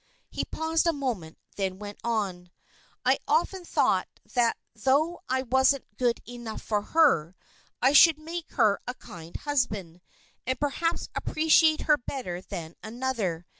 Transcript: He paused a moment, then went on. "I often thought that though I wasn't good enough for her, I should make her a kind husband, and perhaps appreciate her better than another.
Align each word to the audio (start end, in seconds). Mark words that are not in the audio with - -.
He 0.31 0.45
paused 0.45 0.87
a 0.87 0.93
moment, 0.93 1.37
then 1.57 1.77
went 1.77 1.99
on. 2.03 2.49
"I 3.05 3.19
often 3.27 3.63
thought 3.63 4.07
that 4.33 4.57
though 4.73 5.19
I 5.29 5.43
wasn't 5.43 5.95
good 5.99 6.21
enough 6.27 6.63
for 6.63 6.81
her, 6.81 7.35
I 7.83 7.93
should 7.93 8.17
make 8.17 8.49
her 8.53 8.79
a 8.87 8.95
kind 8.95 9.35
husband, 9.35 10.01
and 10.47 10.59
perhaps 10.59 11.07
appreciate 11.13 11.81
her 11.81 11.97
better 11.97 12.41
than 12.41 12.73
another. 12.81 13.45